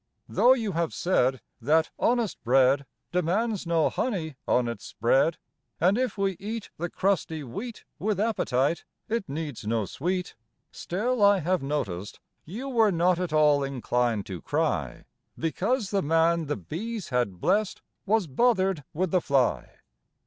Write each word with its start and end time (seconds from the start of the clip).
Though 0.27 0.53
you 0.53 0.71
have 0.71 0.95
said 0.95 1.41
that 1.61 1.91
honest 1.99 2.43
bread 2.43 2.87
Demands 3.11 3.67
no 3.67 3.87
honey 3.91 4.35
on 4.47 4.67
it 4.67 4.81
spread, 4.81 5.37
[Illustration: 5.79 5.79
Why 5.79 5.89
do 5.91 6.01
You? 6.01 6.07
Page 6.07 6.15
30.] 6.15 6.25
And 6.25 6.31
if 6.31 6.41
we 6.41 6.47
eat 6.53 6.69
the 6.77 6.89
crusty 6.89 7.43
wheat 7.43 7.85
With 7.99 8.19
appetite, 8.19 8.83
it 9.07 9.29
needs 9.29 9.67
no 9.67 9.85
sweet, 9.85 10.33
Still 10.71 11.21
I 11.21 11.37
have 11.37 11.61
noticed 11.61 12.19
you 12.45 12.67
were 12.67 12.91
not 12.91 13.19
at 13.19 13.31
all 13.31 13.63
inclined 13.63 14.25
to 14.25 14.41
cry 14.41 15.05
Because 15.37 15.91
the 15.91 16.01
man 16.01 16.47
the 16.47 16.57
bees 16.57 17.09
had 17.09 17.39
blest 17.39 17.83
was 18.07 18.25
bothered 18.25 18.83
with 18.95 19.11
the 19.11 19.21
fly. 19.21 19.71